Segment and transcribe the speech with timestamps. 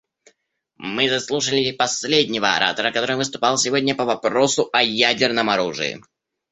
[0.77, 6.01] Мы заслушали последнего оратора, который выступал сегодня по вопросу о ядерном оружии.